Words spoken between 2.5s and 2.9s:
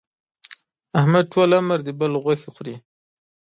خوري.